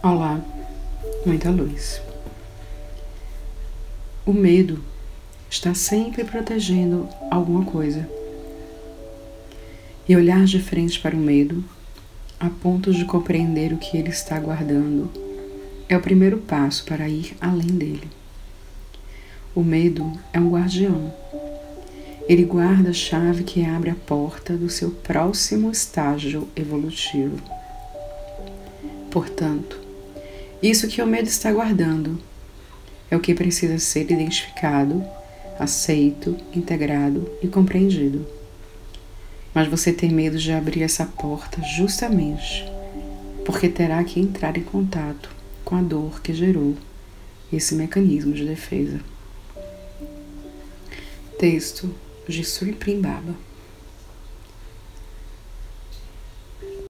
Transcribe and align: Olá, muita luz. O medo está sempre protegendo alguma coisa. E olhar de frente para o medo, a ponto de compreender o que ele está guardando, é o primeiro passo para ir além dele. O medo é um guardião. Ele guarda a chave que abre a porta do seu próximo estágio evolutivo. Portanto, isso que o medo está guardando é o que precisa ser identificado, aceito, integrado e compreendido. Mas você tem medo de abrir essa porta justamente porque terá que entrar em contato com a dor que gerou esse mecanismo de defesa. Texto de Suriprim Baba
Olá, 0.00 0.40
muita 1.26 1.50
luz. 1.50 2.00
O 4.24 4.32
medo 4.32 4.78
está 5.50 5.74
sempre 5.74 6.22
protegendo 6.22 7.08
alguma 7.28 7.64
coisa. 7.64 8.08
E 10.08 10.14
olhar 10.14 10.44
de 10.44 10.62
frente 10.62 11.00
para 11.00 11.16
o 11.16 11.18
medo, 11.18 11.64
a 12.38 12.48
ponto 12.48 12.94
de 12.94 13.04
compreender 13.06 13.72
o 13.72 13.76
que 13.76 13.96
ele 13.96 14.10
está 14.10 14.38
guardando, 14.38 15.10
é 15.88 15.96
o 15.96 16.00
primeiro 16.00 16.38
passo 16.38 16.84
para 16.84 17.08
ir 17.08 17.36
além 17.40 17.66
dele. 17.66 18.08
O 19.52 19.64
medo 19.64 20.12
é 20.32 20.38
um 20.38 20.50
guardião. 20.50 21.12
Ele 22.28 22.44
guarda 22.44 22.90
a 22.90 22.94
chave 22.94 23.42
que 23.42 23.64
abre 23.64 23.90
a 23.90 23.96
porta 23.96 24.56
do 24.56 24.70
seu 24.70 24.92
próximo 24.92 25.72
estágio 25.72 26.46
evolutivo. 26.54 27.36
Portanto, 29.10 29.87
isso 30.62 30.88
que 30.88 31.00
o 31.00 31.06
medo 31.06 31.28
está 31.28 31.52
guardando 31.52 32.20
é 33.10 33.16
o 33.16 33.20
que 33.20 33.34
precisa 33.34 33.78
ser 33.78 34.10
identificado, 34.10 35.04
aceito, 35.58 36.36
integrado 36.54 37.30
e 37.42 37.48
compreendido. 37.48 38.26
Mas 39.54 39.68
você 39.68 39.92
tem 39.92 40.10
medo 40.10 40.38
de 40.38 40.52
abrir 40.52 40.82
essa 40.82 41.06
porta 41.06 41.62
justamente 41.62 42.64
porque 43.48 43.66
terá 43.66 44.04
que 44.04 44.20
entrar 44.20 44.58
em 44.58 44.62
contato 44.62 45.30
com 45.64 45.74
a 45.74 45.80
dor 45.80 46.20
que 46.20 46.34
gerou 46.34 46.76
esse 47.50 47.74
mecanismo 47.74 48.34
de 48.34 48.44
defesa. 48.44 49.00
Texto 51.38 51.94
de 52.28 52.44
Suriprim 52.44 53.00
Baba 53.00 53.34